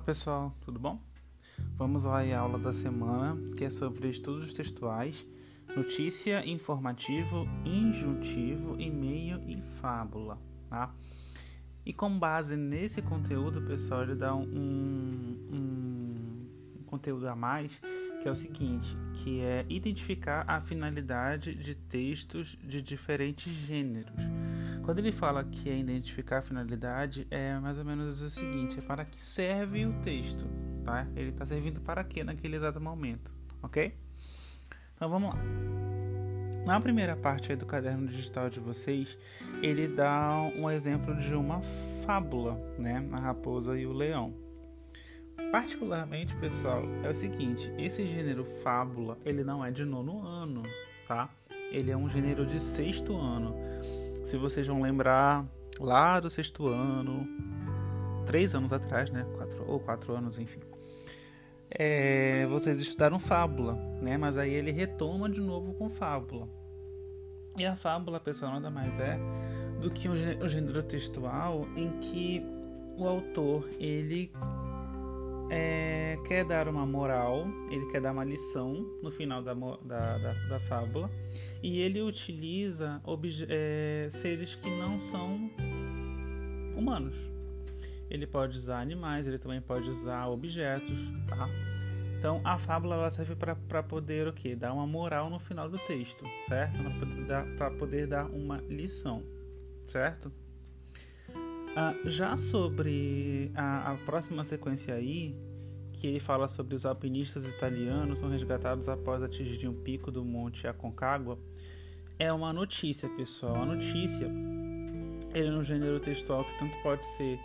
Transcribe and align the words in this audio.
Olá 0.00 0.06
pessoal, 0.06 0.56
tudo 0.62 0.78
bom? 0.78 0.98
Vamos 1.76 2.04
lá 2.04 2.22
à 2.22 2.38
aula 2.38 2.58
da 2.58 2.72
semana 2.72 3.36
que 3.54 3.66
é 3.66 3.68
sobre 3.68 4.08
estudos 4.08 4.54
textuais, 4.54 5.26
notícia, 5.76 6.42
informativo, 6.48 7.46
injuntivo, 7.66 8.80
e-mail 8.80 9.42
e 9.46 9.60
fábula, 9.78 10.38
tá? 10.70 10.90
E 11.84 11.92
com 11.92 12.18
base 12.18 12.56
nesse 12.56 13.02
conteúdo, 13.02 13.60
pessoal, 13.60 14.04
ele 14.04 14.14
dá 14.14 14.34
um, 14.34 14.42
um, 15.52 15.58
um 16.78 16.82
conteúdo 16.86 17.28
a 17.28 17.36
mais 17.36 17.78
que 18.22 18.26
é 18.26 18.30
o 18.30 18.36
seguinte, 18.36 18.96
que 19.16 19.40
é 19.40 19.66
identificar 19.68 20.46
a 20.48 20.62
finalidade 20.62 21.54
de 21.54 21.74
textos 21.74 22.56
de 22.64 22.80
diferentes 22.80 23.52
gêneros. 23.52 24.16
Quando 24.82 24.98
ele 24.98 25.12
fala 25.12 25.44
que 25.44 25.68
é 25.68 25.76
identificar 25.76 26.38
a 26.38 26.42
finalidade, 26.42 27.26
é 27.30 27.58
mais 27.58 27.78
ou 27.78 27.84
menos 27.84 28.22
o 28.22 28.30
seguinte: 28.30 28.78
é 28.78 28.82
para 28.82 29.04
que 29.04 29.20
serve 29.20 29.86
o 29.86 29.92
texto, 30.00 30.46
tá? 30.84 31.06
Ele 31.14 31.30
está 31.30 31.44
servindo 31.46 31.80
para 31.80 32.02
quê 32.02 32.24
naquele 32.24 32.56
exato 32.56 32.80
momento, 32.80 33.30
ok? 33.62 33.94
Então 34.94 35.08
vamos 35.08 35.34
lá. 35.34 35.40
Na 36.64 36.78
primeira 36.78 37.16
parte 37.16 37.56
do 37.56 37.64
caderno 37.64 38.06
digital 38.06 38.50
de 38.50 38.60
vocês, 38.60 39.16
ele 39.62 39.88
dá 39.88 40.30
um 40.56 40.70
exemplo 40.70 41.16
de 41.16 41.34
uma 41.34 41.62
fábula, 42.04 42.60
né? 42.78 43.06
A 43.12 43.20
raposa 43.20 43.78
e 43.78 43.86
o 43.86 43.92
leão. 43.92 44.34
Particularmente, 45.50 46.36
pessoal, 46.36 46.82
é 47.02 47.08
o 47.08 47.14
seguinte: 47.14 47.72
esse 47.78 48.06
gênero 48.06 48.44
fábula, 48.44 49.18
ele 49.24 49.42
não 49.42 49.64
é 49.64 49.70
de 49.70 49.84
nono 49.84 50.22
ano, 50.24 50.62
tá? 51.08 51.30
Ele 51.72 51.90
é 51.90 51.96
um 51.96 52.08
gênero 52.08 52.44
de 52.44 52.60
sexto 52.60 53.16
ano. 53.16 53.54
Se 54.30 54.36
vocês 54.36 54.64
vão 54.64 54.80
lembrar, 54.80 55.44
lá 55.80 56.20
do 56.20 56.30
sexto 56.30 56.68
ano, 56.68 57.26
três 58.24 58.54
anos 58.54 58.72
atrás, 58.72 59.10
né? 59.10 59.26
Quatro, 59.34 59.64
ou 59.68 59.80
quatro 59.80 60.14
anos, 60.14 60.38
enfim. 60.38 60.60
É, 61.76 62.46
vocês 62.46 62.78
estudaram 62.78 63.18
fábula, 63.18 63.74
né? 64.00 64.16
Mas 64.16 64.38
aí 64.38 64.54
ele 64.54 64.70
retoma 64.70 65.28
de 65.28 65.40
novo 65.40 65.74
com 65.74 65.90
fábula. 65.90 66.48
E 67.58 67.66
a 67.66 67.74
fábula, 67.74 68.20
pessoal, 68.20 68.52
nada 68.52 68.70
mais 68.70 69.00
é 69.00 69.18
do 69.80 69.90
que 69.90 70.08
um 70.08 70.14
gênero 70.48 70.84
textual 70.84 71.66
em 71.74 71.90
que 71.98 72.40
o 72.96 73.08
autor 73.08 73.68
ele 73.80 74.30
é, 75.50 76.16
quer 76.24 76.44
dar 76.44 76.68
uma 76.68 76.86
moral, 76.86 77.44
ele 77.70 77.84
quer 77.86 78.00
dar 78.00 78.12
uma 78.12 78.24
lição 78.24 78.86
no 79.02 79.10
final 79.10 79.42
da, 79.42 79.52
da, 79.52 80.18
da, 80.18 80.32
da 80.48 80.60
fábula 80.60 81.10
e 81.60 81.80
ele 81.80 82.00
utiliza 82.00 83.02
é, 83.48 84.08
seres 84.10 84.54
que 84.54 84.70
não 84.70 85.00
são 85.00 85.50
humanos. 86.76 87.16
Ele 88.08 88.26
pode 88.26 88.56
usar 88.56 88.80
animais, 88.80 89.26
ele 89.26 89.38
também 89.38 89.60
pode 89.60 89.90
usar 89.90 90.28
objetos, 90.28 90.98
tá? 91.28 91.48
Então 92.16 92.40
a 92.44 92.58
fábula 92.58 92.96
ela 92.96 93.10
serve 93.10 93.34
para 93.34 93.82
poder 93.82 94.28
o 94.28 94.32
quê? 94.32 94.54
Dar 94.54 94.72
uma 94.72 94.86
moral 94.86 95.30
no 95.30 95.38
final 95.38 95.68
do 95.68 95.78
texto, 95.78 96.24
certo? 96.46 96.78
Para 97.56 97.70
poder 97.70 97.78
poder 97.78 98.06
dar 98.06 98.26
uma 98.26 98.58
lição, 98.68 99.24
certo? 99.86 100.30
Ah, 101.76 101.94
já 102.04 102.36
sobre 102.36 103.50
a, 103.54 103.92
a, 103.92 103.94
próxima 103.98 104.42
sequência 104.42 104.94
aí, 104.94 105.34
que 105.92 106.06
ele 106.06 106.18
fala 106.18 106.48
sobre 106.48 106.74
os 106.74 106.84
alpinistas 106.84 107.48
italianos 107.48 108.18
são 108.18 108.28
resgatados 108.28 108.88
após 108.88 109.22
atingirem 109.22 109.68
um 109.68 109.74
pico 109.74 110.10
do 110.10 110.24
Monte 110.24 110.66
Aconcagua, 110.66 111.38
é 112.18 112.32
uma 112.32 112.52
notícia, 112.52 113.08
pessoal. 113.08 113.56
A 113.56 113.64
notícia 113.64 114.30
ele 115.32 115.48
é 115.48 115.52
um 115.52 115.62
gênero 115.62 116.00
textual 116.00 116.44
que 116.44 116.58
tanto 116.58 116.76
pode 116.82 117.04
ser 117.06 117.38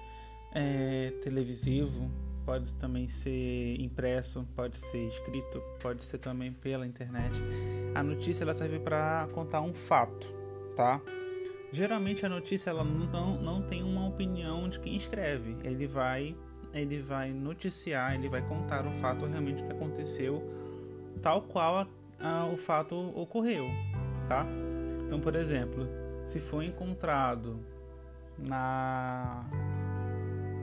é, 0.52 1.12
televisivo, 1.24 2.10
pode 2.46 2.74
também 2.76 3.08
ser 3.08 3.80
impresso, 3.80 4.48
pode 4.56 4.78
ser 4.78 5.08
escrito, 5.08 5.62
pode 5.82 6.04
ser 6.04 6.18
também 6.18 6.52
pela 6.52 6.86
internet. 6.86 7.42
A 7.94 8.04
notícia 8.04 8.44
ela 8.44 8.54
serve 8.54 8.80
para 8.80 9.28
contar 9.34 9.62
um 9.62 9.74
fato, 9.74 10.28
tá? 10.76 11.02
Geralmente 11.76 12.26
a 12.26 12.30
notícia 12.30 12.70
ela 12.70 12.86
não, 12.86 13.36
não 13.36 13.62
tem 13.62 13.84
uma 13.84 14.08
opinião 14.08 14.70
de 14.70 14.80
quem 14.80 14.96
escreve. 14.96 15.58
Ele 15.62 15.86
vai 15.86 16.34
ele 16.74 17.02
vai 17.02 17.32
noticiar, 17.32 18.16
ele 18.16 18.30
vai 18.30 18.42
contar 18.42 18.88
o 18.88 18.92
fato 18.94 19.26
realmente 19.26 19.62
que 19.62 19.72
aconteceu, 19.72 20.42
tal 21.22 21.42
qual 21.42 21.80
a, 21.80 21.88
a, 22.20 22.46
o 22.48 22.56
fato 22.56 22.96
ocorreu, 23.14 23.66
tá? 24.28 24.46
Então, 25.06 25.20
por 25.20 25.36
exemplo, 25.36 25.88
se 26.26 26.40
foi 26.40 26.66
encontrado 26.66 27.60
na 28.38 29.46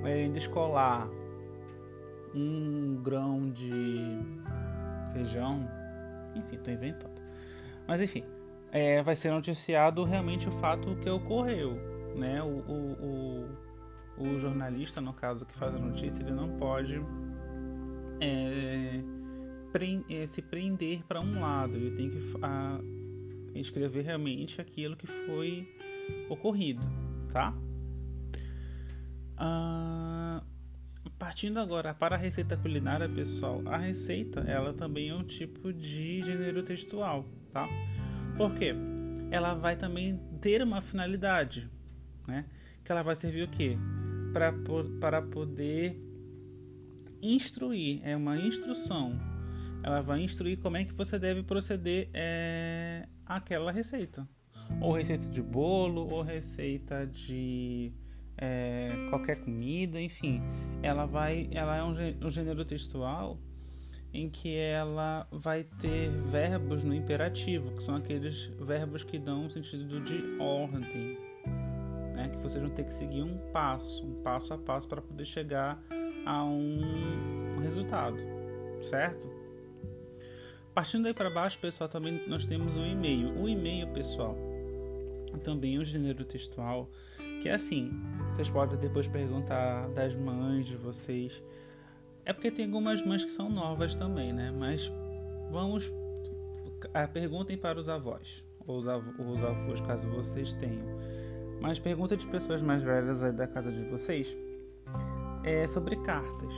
merenda 0.02 0.38
escolar 0.38 1.08
um 2.34 3.02
grão 3.02 3.50
de 3.50 4.18
feijão, 5.12 5.68
enfim, 6.34 6.56
estou 6.56 6.72
inventando. 6.72 7.20
Mas 7.86 8.00
enfim, 8.00 8.24
é, 8.72 9.02
vai 9.02 9.14
ser 9.14 9.30
noticiado 9.30 10.02
realmente 10.02 10.48
o 10.48 10.52
fato 10.52 10.96
que 10.96 11.08
ocorreu, 11.10 11.74
né? 12.16 12.42
O, 12.42 12.46
o, 12.46 13.46
o, 14.18 14.24
o 14.24 14.38
jornalista, 14.38 14.98
no 14.98 15.12
caso 15.12 15.44
que 15.44 15.54
faz 15.54 15.74
a 15.74 15.78
notícia, 15.78 16.22
ele 16.22 16.32
não 16.32 16.56
pode 16.56 16.98
é, 18.18 19.02
pre, 19.70 20.02
é, 20.08 20.26
se 20.26 20.40
prender 20.40 21.04
para 21.04 21.20
um 21.20 21.38
lado, 21.38 21.76
ele 21.76 21.90
tem 21.90 22.08
que 22.08 22.18
a, 22.40 22.80
escrever 23.54 24.04
realmente 24.04 24.58
aquilo 24.58 24.96
que 24.96 25.06
foi 25.06 25.68
ocorrido, 26.30 26.82
tá? 27.30 27.54
Ah, 29.36 30.42
partindo 31.18 31.58
agora 31.58 31.92
para 31.92 32.16
a 32.16 32.18
receita 32.18 32.56
culinária, 32.56 33.06
pessoal, 33.06 33.60
a 33.66 33.76
receita 33.76 34.40
ela 34.40 34.72
também 34.72 35.10
é 35.10 35.14
um 35.14 35.24
tipo 35.24 35.72
de 35.74 36.22
gênero 36.22 36.62
textual, 36.62 37.26
tá? 37.52 37.68
Por 38.36 38.54
quê? 38.54 38.74
Ela 39.30 39.54
vai 39.54 39.76
também 39.76 40.18
ter 40.40 40.62
uma 40.62 40.80
finalidade, 40.80 41.70
né? 42.26 42.44
Que 42.84 42.90
ela 42.90 43.02
vai 43.02 43.14
servir 43.14 43.44
o 43.44 43.48
quê? 43.48 43.76
Para, 44.32 44.52
para 45.00 45.22
poder 45.22 46.00
instruir, 47.22 48.00
é 48.02 48.16
uma 48.16 48.36
instrução. 48.36 49.18
Ela 49.84 50.00
vai 50.00 50.22
instruir 50.22 50.58
como 50.58 50.76
é 50.76 50.84
que 50.84 50.92
você 50.92 51.18
deve 51.18 51.42
proceder 51.42 52.08
é, 52.14 53.06
aquela 53.26 53.70
receita. 53.70 54.26
Ou 54.80 54.92
receita 54.92 55.26
de 55.26 55.42
bolo, 55.42 56.08
ou 56.12 56.22
receita 56.22 57.06
de 57.06 57.92
é, 58.38 58.90
qualquer 59.10 59.36
comida, 59.36 60.00
enfim. 60.00 60.40
Ela 60.82 61.04
vai, 61.04 61.48
ela 61.52 61.76
é 61.76 61.82
um, 61.82 61.94
um 62.26 62.30
gênero 62.30 62.64
textual 62.64 63.38
em 64.12 64.28
que 64.28 64.54
ela 64.56 65.26
vai 65.30 65.64
ter 65.64 66.10
verbos 66.10 66.84
no 66.84 66.94
imperativo, 66.94 67.70
que 67.72 67.82
são 67.82 67.96
aqueles 67.96 68.44
verbos 68.60 69.02
que 69.02 69.18
dão 69.18 69.44
um 69.44 69.50
sentido 69.50 70.00
de 70.00 70.36
ordem, 70.38 71.18
né? 72.14 72.28
que 72.28 72.36
vocês 72.38 72.62
vão 72.62 72.70
ter 72.70 72.84
que 72.84 72.92
seguir 72.92 73.22
um 73.22 73.38
passo, 73.52 74.04
um 74.04 74.22
passo 74.22 74.52
a 74.52 74.58
passo 74.58 74.86
para 74.86 75.00
poder 75.00 75.24
chegar 75.24 75.82
a 76.26 76.44
um 76.44 77.58
resultado, 77.60 78.18
certo? 78.82 79.26
Partindo 80.74 81.06
aí 81.06 81.14
para 81.14 81.28
baixo, 81.28 81.58
pessoal, 81.58 81.88
também 81.88 82.26
nós 82.26 82.46
temos 82.46 82.76
o 82.76 82.84
e-mail. 82.84 83.38
O 83.38 83.48
e-mail, 83.48 83.88
pessoal, 83.88 84.36
também 85.42 85.76
é 85.76 85.78
um 85.78 85.84
gênero 85.84 86.24
textual 86.24 86.88
que 87.40 87.48
é 87.48 87.54
assim. 87.54 87.90
Vocês 88.32 88.48
podem 88.48 88.78
depois 88.78 89.06
perguntar 89.06 89.88
das 89.88 90.14
mães 90.14 90.66
de 90.66 90.76
vocês 90.76 91.42
é 92.24 92.32
porque 92.32 92.50
tem 92.50 92.64
algumas 92.64 93.04
mães 93.04 93.24
que 93.24 93.30
são 93.30 93.48
novas 93.48 93.94
também, 93.94 94.32
né? 94.32 94.50
Mas 94.50 94.90
vamos. 95.50 95.90
Perguntem 97.12 97.56
para 97.56 97.78
os 97.78 97.88
avós, 97.88 98.42
ou 98.66 98.78
os 98.78 98.88
avós, 98.88 99.80
caso 99.86 100.08
vocês 100.08 100.52
tenham. 100.54 100.84
Mas 101.60 101.78
pergunta 101.78 102.16
de 102.16 102.26
pessoas 102.26 102.60
mais 102.60 102.82
velhas 102.82 103.22
aí 103.22 103.32
da 103.32 103.46
casa 103.46 103.70
de 103.70 103.84
vocês 103.84 104.36
é 105.44 105.66
sobre 105.66 105.96
cartas. 105.96 106.52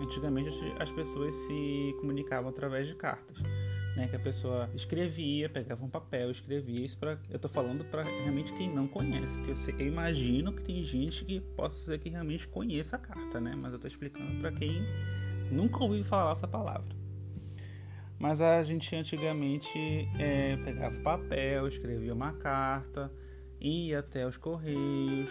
Antigamente 0.00 0.58
as 0.78 0.90
pessoas 0.90 1.34
se 1.34 1.94
comunicavam 2.00 2.50
através 2.50 2.88
de 2.88 2.94
cartas 2.96 3.38
né, 3.96 4.06
que 4.08 4.16
a 4.16 4.20
pessoa 4.20 4.70
escrevia, 4.74 5.48
pegava 5.48 5.84
um 5.84 5.88
papel, 5.88 6.30
escrevia 6.30 6.84
isso 6.84 6.96
para 6.96 7.18
eu 7.28 7.38
tô 7.38 7.48
falando 7.48 7.84
para 7.84 8.02
realmente 8.02 8.52
quem 8.52 8.72
não 8.72 8.86
conhece, 8.86 9.38
porque 9.38 9.52
eu, 9.52 9.78
eu, 9.78 9.86
imagino 9.86 10.52
que 10.52 10.62
tem 10.62 10.82
gente 10.82 11.24
que 11.24 11.40
possa 11.40 11.76
ser 11.76 11.98
que 11.98 12.08
realmente 12.08 12.46
conheça 12.46 12.96
a 12.96 12.98
carta, 12.98 13.40
né? 13.40 13.54
Mas 13.56 13.72
eu 13.72 13.78
tô 13.78 13.86
explicando 13.86 14.40
para 14.40 14.52
quem 14.52 14.82
nunca 15.50 15.82
ouviu 15.82 16.04
falar 16.04 16.32
essa 16.32 16.46
palavra. 16.46 17.00
Mas 18.18 18.40
a 18.40 18.62
gente 18.62 18.94
antigamente 18.94 19.78
é, 20.18 20.56
pegava 20.58 20.94
papel, 21.00 21.66
escrevia 21.66 22.12
uma 22.12 22.34
carta, 22.34 23.10
ia 23.58 24.00
até 24.00 24.26
os 24.26 24.36
correios, 24.36 25.30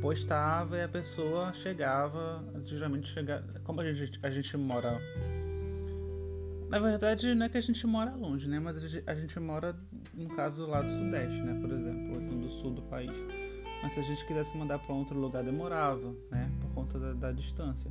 postava 0.00 0.76
e 0.76 0.82
a 0.82 0.88
pessoa 0.88 1.52
chegava, 1.52 2.44
geralmente 2.64 3.08
chegava, 3.08 3.44
como 3.64 3.80
a 3.80 3.92
gente, 3.92 4.18
a 4.22 4.30
gente 4.30 4.56
mora 4.56 5.00
na 6.68 6.78
verdade, 6.78 7.34
não 7.34 7.46
é 7.46 7.48
que 7.48 7.58
a 7.58 7.60
gente 7.60 7.86
mora 7.86 8.14
longe, 8.14 8.48
né? 8.48 8.58
Mas 8.58 8.76
a 9.06 9.14
gente 9.14 9.38
mora, 9.40 9.76
no 10.14 10.28
caso, 10.34 10.66
lá 10.66 10.82
do 10.82 10.90
Sudeste, 10.90 11.40
né? 11.40 11.58
Por 11.60 11.70
exemplo, 11.70 12.14
ou 12.14 12.38
do 12.38 12.48
Sul 12.50 12.72
do 12.72 12.82
país. 12.82 13.16
Mas 13.82 13.92
se 13.92 14.00
a 14.00 14.02
gente 14.02 14.24
quisesse 14.26 14.56
mandar 14.56 14.78
para 14.78 14.94
outro 14.94 15.18
lugar, 15.18 15.44
demorava, 15.44 16.14
né? 16.30 16.50
Por 16.60 16.70
conta 16.74 16.98
da, 16.98 17.12
da 17.12 17.32
distância. 17.32 17.90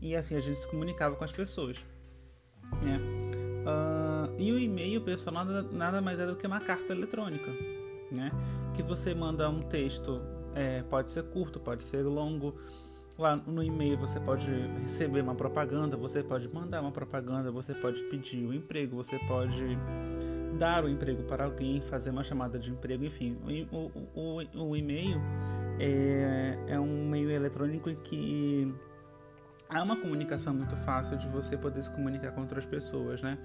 E 0.00 0.14
assim 0.14 0.36
a 0.36 0.40
gente 0.40 0.58
se 0.58 0.68
comunicava 0.68 1.16
com 1.16 1.24
as 1.24 1.32
pessoas. 1.32 1.84
Né? 2.82 3.00
Uh, 3.64 4.40
e 4.40 4.52
o 4.52 4.58
e-mail, 4.58 5.00
pessoal, 5.00 5.34
nada, 5.34 5.62
nada 5.62 6.00
mais 6.00 6.20
é 6.20 6.26
do 6.26 6.36
que 6.36 6.46
uma 6.46 6.60
carta 6.60 6.92
eletrônica. 6.92 7.50
Né? 8.10 8.30
Que 8.74 8.82
você 8.82 9.14
manda 9.14 9.48
um 9.50 9.62
texto, 9.62 10.20
é, 10.54 10.82
pode 10.82 11.10
ser 11.10 11.24
curto, 11.24 11.58
pode 11.58 11.82
ser 11.82 12.02
longo. 12.02 12.54
Lá 13.18 13.34
no 13.34 13.64
e-mail 13.64 13.98
você 13.98 14.20
pode 14.20 14.48
receber 14.80 15.22
uma 15.22 15.34
propaganda, 15.34 15.96
você 15.96 16.22
pode 16.22 16.48
mandar 16.48 16.80
uma 16.80 16.92
propaganda, 16.92 17.50
você 17.50 17.74
pode 17.74 18.00
pedir 18.04 18.46
um 18.46 18.54
emprego, 18.54 18.94
você 18.94 19.18
pode 19.26 19.76
dar 20.56 20.84
o 20.84 20.88
emprego 20.88 21.24
para 21.24 21.44
alguém, 21.44 21.80
fazer 21.80 22.10
uma 22.10 22.22
chamada 22.22 22.60
de 22.60 22.70
emprego, 22.70 23.04
enfim. 23.04 23.36
O, 23.72 23.76
o, 23.76 24.42
o, 24.54 24.68
o 24.68 24.76
e-mail 24.76 25.20
é, 25.80 26.56
é 26.68 26.78
um 26.78 27.08
meio 27.08 27.28
eletrônico 27.28 27.90
em 27.90 27.96
que 27.96 28.72
há 29.68 29.82
uma 29.82 29.96
comunicação 29.96 30.54
muito 30.54 30.76
fácil 30.76 31.18
de 31.18 31.28
você 31.28 31.56
poder 31.56 31.82
se 31.82 31.90
comunicar 31.90 32.30
com 32.30 32.42
outras 32.42 32.64
pessoas, 32.64 33.20
né? 33.20 33.36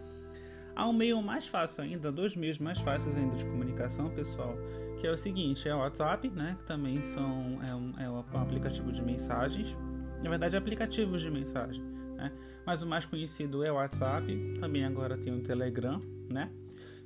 Há 0.75 0.87
um 0.87 0.93
meio 0.93 1.21
mais 1.21 1.47
fácil 1.47 1.83
ainda, 1.83 2.11
dois 2.11 2.35
meios 2.35 2.57
mais 2.57 2.79
fáceis 2.79 3.15
ainda 3.15 3.35
de 3.35 3.45
comunicação, 3.45 4.09
pessoal, 4.09 4.55
que 4.99 5.05
é 5.05 5.11
o 5.11 5.17
seguinte, 5.17 5.67
é 5.67 5.75
o 5.75 5.79
WhatsApp, 5.79 6.29
né? 6.29 6.55
Que 6.57 6.65
também 6.65 7.03
são, 7.03 7.59
é, 7.63 7.75
um, 7.75 7.93
é 7.99 8.09
um 8.09 8.19
aplicativo 8.41 8.91
de 8.91 9.01
mensagens. 9.01 9.75
Na 10.23 10.29
verdade, 10.29 10.57
aplicativos 10.57 11.21
de 11.21 11.29
mensagem, 11.29 11.83
né? 12.15 12.31
Mas 12.65 12.81
o 12.81 12.87
mais 12.87 13.05
conhecido 13.05 13.63
é 13.63 13.71
o 13.71 13.75
WhatsApp, 13.75 14.55
também 14.59 14.83
agora 14.85 15.17
tem 15.17 15.33
o 15.33 15.41
Telegram, 15.41 16.01
né? 16.29 16.49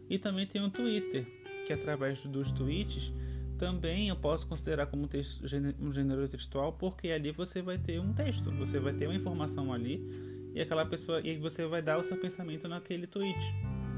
E 0.10 0.18
também 0.18 0.48
tem 0.48 0.64
o 0.64 0.70
Twitter, 0.70 1.28
que 1.66 1.74
através 1.74 2.26
dos 2.26 2.52
tweets 2.52 3.12
também 3.58 4.10
eu 4.10 4.16
posso 4.16 4.48
considerar 4.48 4.86
como 4.86 5.08
texto, 5.08 5.44
um 5.80 5.92
gênero 5.92 6.28
textual, 6.30 6.74
porque 6.74 7.10
ali 7.10 7.32
você 7.32 7.62
vai 7.62 7.78
ter 7.78 8.00
um 8.00 8.14
texto, 8.14 8.52
você 8.52 8.80
vai 8.80 8.94
ter 8.94 9.08
uma 9.08 9.16
informação 9.16 9.74
ali 9.74 10.37
e 10.58 10.62
aquela 10.62 10.84
pessoa 10.86 11.22
e 11.22 11.38
você 11.38 11.68
vai 11.68 11.84
dar 11.84 12.00
o 12.00 12.04
seu 12.04 12.18
pensamento 12.18 12.68
naquele 12.68 13.06
tweet. 13.06 13.38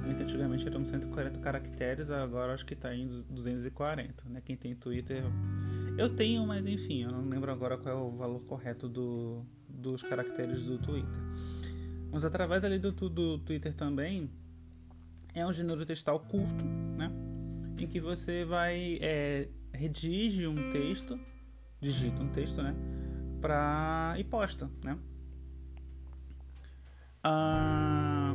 Né, 0.01 0.13
que 0.13 0.23
antigamente 0.23 0.67
eram 0.67 0.85
140 0.85 1.39
caracteres, 1.39 2.09
agora 2.09 2.53
acho 2.53 2.65
que 2.65 2.73
está 2.73 2.93
em 2.93 3.07
240. 3.07 4.29
Né? 4.29 4.41
Quem 4.43 4.57
tem 4.57 4.75
Twitter. 4.75 5.23
Eu 5.97 6.13
tenho, 6.13 6.45
mas 6.45 6.65
enfim, 6.65 7.03
eu 7.03 7.11
não 7.11 7.27
lembro 7.29 7.49
agora 7.51 7.77
qual 7.77 7.95
é 7.95 7.97
o 7.97 8.11
valor 8.11 8.41
correto 8.41 8.89
do, 8.89 9.45
dos 9.69 10.03
caracteres 10.03 10.63
do 10.63 10.77
Twitter. 10.77 11.21
Mas 12.11 12.25
através 12.25 12.65
ali 12.65 12.77
do, 12.77 12.91
do 12.91 13.37
Twitter 13.39 13.73
também 13.73 14.29
é 15.33 15.45
um 15.45 15.53
gênero 15.53 15.85
textual 15.85 16.19
curto, 16.19 16.65
né? 16.97 17.09
Em 17.77 17.87
que 17.87 18.01
você 18.01 18.43
vai 18.43 18.97
é, 19.01 19.47
redige 19.73 20.45
um 20.45 20.69
texto, 20.71 21.17
digita 21.79 22.21
um 22.21 22.27
texto, 22.29 22.61
né? 22.61 22.75
Pra, 23.39 24.15
e 24.17 24.23
posta, 24.25 24.69
né? 24.83 24.97
Ah, 27.23 28.33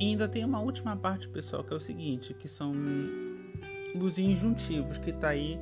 ainda 0.00 0.28
tem 0.28 0.44
uma 0.44 0.60
última 0.60 0.96
parte, 0.96 1.28
pessoal, 1.28 1.62
que 1.62 1.72
é 1.72 1.76
o 1.76 1.80
seguinte, 1.80 2.34
que 2.34 2.48
são 2.48 2.74
os 3.94 4.18
injuntivos, 4.18 4.98
que 4.98 5.12
tá 5.12 5.28
aí 5.28 5.58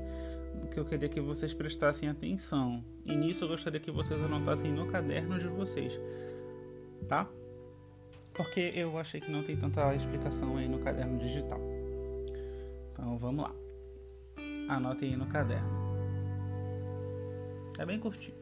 que 0.71 0.79
eu 0.79 0.85
queria 0.85 1.09
que 1.09 1.21
vocês 1.21 1.55
prestassem 1.55 2.09
atenção. 2.09 2.85
E 3.05 3.17
nisso 3.17 3.45
eu 3.45 3.49
gostaria 3.49 3.81
que 3.81 3.91
vocês 3.91 4.23
anotassem 4.23 4.71
no 4.71 4.87
caderno 4.87 5.39
de 5.39 5.49
vocês, 5.49 5.99
tá? 7.09 7.29
porque 8.41 8.73
eu 8.75 8.97
achei 8.99 9.21
que 9.21 9.31
não 9.31 9.43
tem 9.43 9.55
tanta 9.55 9.95
explicação 9.95 10.57
aí 10.57 10.67
no 10.67 10.79
caderno 10.79 11.19
digital. 11.19 11.61
Então 12.91 13.19
vamos 13.19 13.45
lá. 13.45 13.55
Anotem 14.67 15.11
aí 15.11 15.17
no 15.17 15.27
caderno. 15.27 15.69
É 17.79 17.85
bem 17.85 17.99
curtinho. 17.99 18.40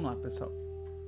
Vamos 0.00 0.16
lá, 0.16 0.16
pessoal. 0.16 0.50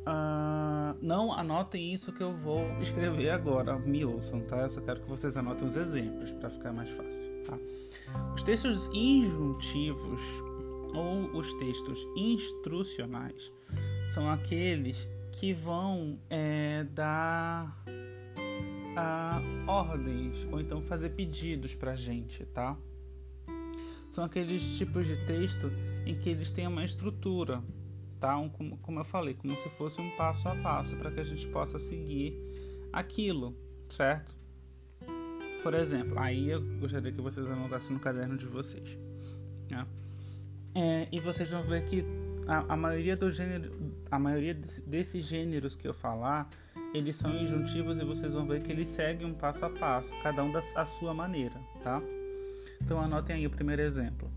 Uh, 0.03 0.99
não 1.01 1.33
anotem 1.33 1.95
isso 1.95 2.13
que 2.13 2.23
eu 2.23 2.37
vou 2.37 2.67
escrever 2.79 3.31
agora. 3.31 3.79
Me 3.79 4.05
ouçam, 4.05 4.43
tá? 4.43 4.59
Eu 4.59 4.69
só 4.69 4.83
quero 4.83 5.01
que 5.01 5.09
vocês 5.09 5.35
anotem 5.35 5.65
os 5.65 5.77
exemplos 5.77 6.31
para 6.33 6.51
ficar 6.51 6.75
mais 6.75 6.91
fácil, 6.91 7.33
tá? 7.45 7.59
Os 8.35 8.43
textos 8.43 8.91
injuntivos 8.93 10.21
ou 10.95 11.39
os 11.39 11.55
textos 11.55 12.07
instrucionais 12.15 13.51
são 14.11 14.31
aqueles 14.31 15.09
que 15.41 15.55
vão 15.55 16.19
é, 16.29 16.85
dar 16.85 17.83
a, 18.95 19.41
ordens 19.67 20.47
ou 20.53 20.61
então 20.61 20.83
fazer 20.83 21.11
pedidos 21.11 21.75
para 21.75 21.93
a 21.93 21.97
gente, 21.97 22.45
tá? 22.45 22.77
São 24.11 24.23
aqueles 24.23 24.77
tipos 24.77 25.07
de 25.07 25.17
texto 25.25 25.73
em 26.05 26.15
que 26.15 26.29
eles 26.29 26.51
têm 26.51 26.67
uma 26.67 26.85
estrutura, 26.85 27.65
tá? 28.23 28.39
Um, 28.39 28.49
como, 28.49 29.01
eu 29.01 29.05
falei, 29.05 29.35
como 29.35 29.57
se 29.57 29.69
fosse 29.71 30.01
um 30.01 30.09
passo 30.17 30.49
a 30.49 30.55
passo 30.55 30.97
para 30.97 31.11
que 31.11 31.19
a 31.19 31.25
gente 31.25 31.47
possa 31.49 31.77
seguir 31.77 32.39
aquilo, 32.93 33.57
certo? 33.89 34.33
Por 35.65 35.75
exemplo, 35.75 36.17
aí 36.19 36.49
eu 36.49 36.63
gostaria 36.79 37.11
que 37.11 37.21
vocês 37.21 37.51
anotassem 37.51 37.95
no 37.95 38.01
caderno 38.01 38.37
de 38.37 38.47
vocês. 38.47 38.97
Né? 39.69 39.87
É, 40.75 41.09
e 41.11 41.19
vocês 41.19 41.51
vão 41.51 41.65
ver 41.65 41.85
que 41.85 42.05
a, 42.47 42.75
a 42.75 42.77
maioria 42.77 43.17
do 43.17 43.29
gênero, 43.29 43.73
a 44.09 44.19
maioria 44.21 44.55
desses 44.55 45.25
gêneros 45.27 45.75
que 45.75 45.87
eu 45.87 45.93
falar, 45.93 46.49
eles 46.95 47.17
são 47.17 47.35
injuntivos 47.35 47.99
e 47.99 48.05
vocês 48.05 48.33
vão 48.33 48.47
ver 48.47 48.63
que 48.63 48.71
eles 48.71 48.87
seguem 48.89 49.27
um 49.27 49.35
passo 49.35 49.65
a 49.65 49.71
passo, 49.71 50.13
cada 50.23 50.45
um 50.45 50.53
da 50.53 50.61
a 50.77 50.87
sua 50.87 51.13
maneira, 51.13 51.61
tá? 51.83 52.01
Então 52.81 53.01
anotem 53.01 53.37
aí 53.37 53.47
o 53.47 53.51
primeiro 53.51 53.83
exemplo. 53.83 54.31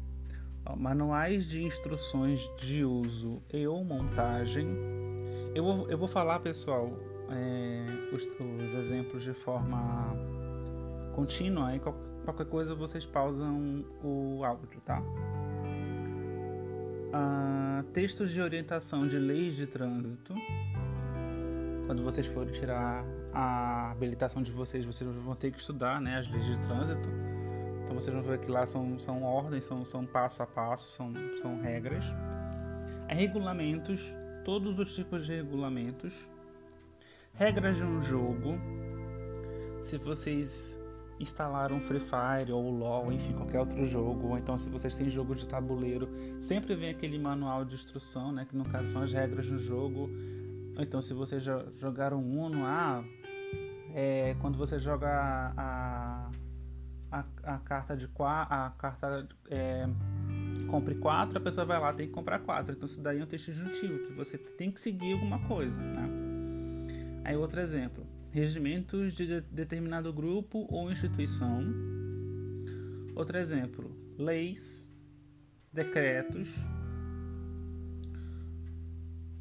Manuais 0.78 1.46
de 1.46 1.64
instruções 1.64 2.50
de 2.58 2.84
uso 2.84 3.42
e 3.54 3.68
ou 3.68 3.84
montagem. 3.84 4.68
Eu 5.54 5.64
vou, 5.64 5.90
eu 5.90 5.98
vou 5.98 6.08
falar, 6.08 6.40
pessoal, 6.40 6.92
é, 7.30 8.16
os, 8.16 8.26
os, 8.26 8.74
exemplos 8.74 9.24
de 9.24 9.34
forma 9.34 10.16
contínua 11.14 11.76
e 11.76 11.80
qualquer 11.80 12.46
coisa 12.46 12.74
vocês 12.74 13.06
pausam 13.06 13.86
o 14.04 14.44
áudio, 14.44 14.82
tá? 14.82 15.02
uh, 17.16 17.84
textos 17.92 18.32
de 18.32 18.42
orientação 18.42 19.08
de 19.08 19.18
leis 19.18 19.56
de 19.56 19.68
trânsito. 19.68 20.34
Quando 21.86 22.04
vocês 22.04 22.26
forem 22.26 22.52
tirar 22.52 23.06
a 23.34 23.92
habilitação 23.92 24.42
de 24.42 24.52
vocês, 24.52 24.86
vocês 24.86 25.10
vão 25.10 25.36
ter 25.36 25.52
que 25.52 25.60
estudar 25.60 26.02
né, 26.02 26.18
as 26.18 26.28
leis 26.28 26.46
de 26.46 26.60
trânsito. 26.60 27.08
Então 27.96 28.02
vocês 28.02 28.14
vão 28.14 28.24
ver 28.24 28.40
que 28.40 28.52
lá 28.52 28.66
são, 28.68 29.00
são 29.00 29.24
ordens, 29.24 29.64
são, 29.64 29.86
são 29.86 30.06
passo 30.06 30.44
a 30.44 30.46
passo, 30.46 30.90
são, 30.90 31.14
são 31.38 31.62
regras. 31.62 32.04
regulamentos, 33.08 34.14
todos 34.44 34.78
os 34.80 34.94
tipos 34.94 35.26
de 35.26 35.38
regulamentos. 35.38 36.14
Regras 37.34 37.78
de 37.78 37.86
um 37.86 38.02
jogo. 38.02 38.60
Se 39.80 39.98
vocês 39.98 40.78
instalaram 41.22 41.80
Free 41.80 42.02
Fire 42.02 42.52
ou 42.52 42.70
LoL, 42.70 43.14
enfim, 43.14 43.32
qualquer 43.32 43.62
outro 43.62 43.86
jogo, 43.86 44.28
ou 44.28 44.38
então 44.38 44.58
se 44.58 44.70
vocês 44.70 44.94
têm 44.98 45.10
jogo 45.10 45.34
de 45.34 45.48
tabuleiro, 45.48 46.10
sempre 46.42 46.76
vem 46.76 46.90
aquele 46.90 47.18
manual 47.18 47.64
de 47.64 47.76
instrução, 47.76 48.30
né, 48.30 48.46
que 48.46 48.58
no 48.58 48.66
caso 48.66 48.92
são 48.92 49.04
as 49.04 49.14
regras 49.14 49.48
do 49.48 49.58
jogo. 49.58 50.10
Ou 50.76 50.84
então 50.84 51.02
se 51.02 51.14
vocês 51.14 51.42
já 51.42 51.66
jogaram 51.80 52.20
Uno, 52.20 52.66
ah, 52.66 53.06
é, 53.94 54.36
quando 54.42 54.58
você 54.58 54.78
joga 54.78 55.54
a, 55.56 56.30
a, 57.20 57.56
a 57.56 57.60
carta 57.60 57.96
de 57.96 58.10
a 58.20 58.72
carta 58.78 59.28
é, 59.50 59.88
compre 60.68 60.96
quatro, 60.96 61.38
a 61.38 61.42
pessoa 61.42 61.66
vai 61.66 61.80
lá 61.80 61.94
tem 61.94 62.08
que 62.08 62.14
comprar 62.14 62.40
quatro. 62.40 62.74
Então 62.74 62.86
isso 62.86 63.02
daí 63.02 63.20
é 63.20 63.24
um 63.24 63.28
texto 63.28 63.52
juntivo 63.52 64.00
que 64.08 64.14
você 64.14 64.38
tem 64.38 64.72
que 64.72 64.80
seguir 64.80 65.14
alguma 65.14 65.40
coisa, 65.48 65.82
né? 65.82 66.10
Aí 67.24 67.36
outro 67.36 67.60
exemplo 67.60 68.06
regimentos 68.36 69.14
de 69.14 69.40
determinado 69.40 70.12
grupo 70.12 70.68
ou 70.70 70.92
instituição. 70.92 71.64
Outro 73.16 73.38
exemplo, 73.38 73.96
leis, 74.18 74.86
decretos. 75.72 76.50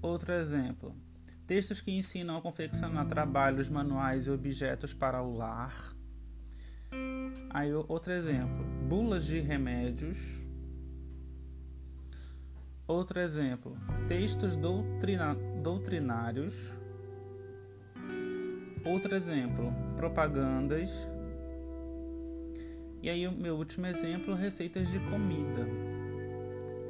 Outro 0.00 0.32
exemplo, 0.32 0.94
textos 1.44 1.80
que 1.80 1.90
ensinam 1.90 2.36
a 2.36 2.40
confeccionar 2.40 3.08
trabalhos 3.08 3.68
manuais 3.68 4.28
e 4.28 4.30
objetos 4.30 4.94
para 4.94 5.20
o 5.20 5.36
lar. 5.36 5.93
Aí 7.50 7.72
outro 7.72 8.12
exemplo, 8.12 8.64
bulas 8.88 9.24
de 9.24 9.40
remédios. 9.40 10.42
Outro 12.86 13.20
exemplo, 13.20 13.76
textos 14.08 14.56
doutrina, 14.56 15.34
doutrinários 15.62 16.54
Outro 18.84 19.14
exemplo, 19.16 19.72
propagandas. 19.96 20.90
E 23.02 23.08
aí 23.08 23.26
o 23.26 23.32
meu 23.32 23.56
último 23.56 23.86
exemplo, 23.86 24.34
receitas 24.34 24.90
de 24.90 24.98
comida. 25.00 25.66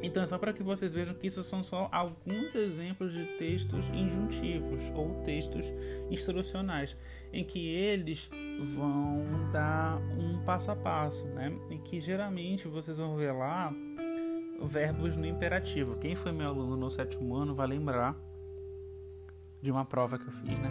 Então 0.04 0.22
é 0.22 0.26
só 0.26 0.36
para 0.36 0.52
que 0.52 0.62
vocês 0.62 0.92
vejam 0.92 1.14
que 1.14 1.26
isso 1.26 1.42
são 1.42 1.62
só 1.62 1.88
alguns 1.90 2.54
exemplos 2.54 3.14
de 3.14 3.24
textos 3.38 3.88
injuntivos 3.88 4.82
ou 4.94 5.14
textos 5.22 5.72
instrucionais, 6.10 6.94
em 7.32 7.42
que 7.42 7.66
eles 7.66 8.30
vão 8.76 9.24
dar 9.50 9.96
um 10.18 10.44
passo 10.44 10.70
a 10.70 10.76
passo, 10.76 11.26
né? 11.28 11.56
E 11.70 11.78
que 11.78 12.02
geralmente 12.02 12.68
vocês 12.68 12.98
vão 12.98 13.16
ver 13.16 13.32
lá 13.32 13.72
verbos 14.60 15.16
no 15.16 15.26
imperativo. 15.26 15.96
Quem 15.96 16.14
foi 16.14 16.32
meu 16.32 16.48
aluno 16.48 16.76
no 16.76 16.90
sétimo 16.90 17.34
ano 17.34 17.54
vai 17.54 17.66
lembrar 17.66 18.14
de 19.62 19.70
uma 19.70 19.86
prova 19.86 20.18
que 20.18 20.26
eu 20.26 20.32
fiz, 20.32 20.58
né? 20.58 20.70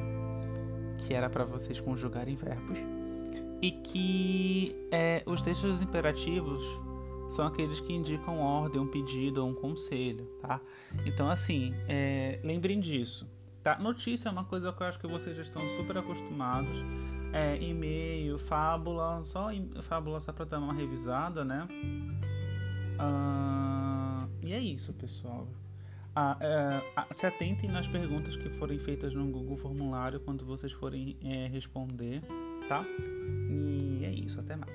Que 0.99 1.15
era 1.15 1.27
para 1.27 1.43
vocês 1.43 1.79
conjugarem 1.79 2.35
verbos. 2.35 2.77
E 3.63 3.71
que 3.71 4.75
é, 4.91 5.23
os 5.25 5.41
textos 5.41 5.81
imperativos 5.81 6.63
são 7.27 7.45
aqueles 7.45 7.79
que 7.79 7.93
indicam 7.93 8.39
ordem, 8.39 8.81
um 8.81 8.87
pedido 8.87 9.43
ou 9.43 9.49
um 9.49 9.53
conselho, 9.53 10.25
tá? 10.41 10.59
Então, 11.05 11.29
assim, 11.29 11.73
é, 11.87 12.37
lembrem 12.43 12.79
disso. 12.79 13.27
Tá? 13.63 13.79
Notícia 13.79 14.27
é 14.27 14.31
uma 14.31 14.43
coisa 14.43 14.73
que 14.73 14.83
eu 14.83 14.87
acho 14.87 14.99
que 14.99 15.07
vocês 15.07 15.37
já 15.37 15.43
estão 15.43 15.67
super 15.69 15.97
acostumados. 15.97 16.83
É, 17.31 17.57
e-mail, 17.63 18.37
fábula, 18.37 19.21
só 19.25 19.47
fábula 19.81 20.19
só 20.19 20.31
para 20.33 20.45
dar 20.45 20.59
uma 20.59 20.73
revisada, 20.73 21.43
né? 21.45 21.67
Ah, 22.99 24.27
e 24.43 24.53
é 24.53 24.59
isso, 24.59 24.93
pessoal. 24.93 25.47
Ah, 26.15 26.37
é, 26.39 26.81
se 27.11 27.25
atentem 27.25 27.71
nas 27.71 27.87
perguntas 27.87 28.35
que 28.35 28.49
forem 28.49 28.77
feitas 28.77 29.15
no 29.15 29.25
Google 29.31 29.57
Formulário 29.57 30.19
quando 30.19 30.45
vocês 30.45 30.71
forem 30.71 31.17
é, 31.23 31.47
responder, 31.47 32.21
tá? 32.67 32.85
E 33.49 34.05
é 34.05 34.11
isso, 34.11 34.39
até 34.39 34.55
mais. 34.55 34.71